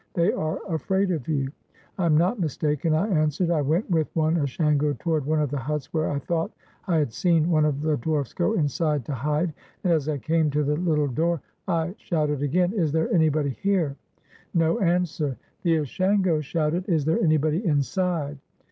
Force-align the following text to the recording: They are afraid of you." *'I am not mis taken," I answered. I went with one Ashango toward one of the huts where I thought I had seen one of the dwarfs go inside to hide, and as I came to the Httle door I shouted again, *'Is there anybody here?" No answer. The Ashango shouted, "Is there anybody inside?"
They 0.15 0.33
are 0.33 0.57
afraid 0.67 1.11
of 1.11 1.27
you." 1.27 1.49
*'I 1.99 2.05
am 2.07 2.17
not 2.17 2.39
mis 2.39 2.57
taken," 2.57 2.95
I 2.95 3.07
answered. 3.07 3.51
I 3.51 3.61
went 3.61 3.87
with 3.91 4.09
one 4.15 4.35
Ashango 4.37 4.97
toward 4.97 5.27
one 5.27 5.39
of 5.39 5.51
the 5.51 5.59
huts 5.59 5.93
where 5.93 6.09
I 6.09 6.17
thought 6.17 6.49
I 6.87 6.97
had 6.97 7.13
seen 7.13 7.51
one 7.51 7.65
of 7.65 7.83
the 7.83 7.97
dwarfs 7.97 8.33
go 8.33 8.53
inside 8.53 9.05
to 9.05 9.13
hide, 9.13 9.53
and 9.83 9.93
as 9.93 10.09
I 10.09 10.17
came 10.17 10.49
to 10.49 10.63
the 10.63 10.75
Httle 10.75 11.13
door 11.13 11.39
I 11.67 11.93
shouted 11.99 12.41
again, 12.41 12.73
*'Is 12.73 12.91
there 12.91 13.13
anybody 13.13 13.51
here?" 13.61 13.95
No 14.55 14.79
answer. 14.79 15.37
The 15.61 15.75
Ashango 15.77 16.41
shouted, 16.41 16.85
"Is 16.89 17.05
there 17.05 17.21
anybody 17.21 17.63
inside?" 17.63 18.39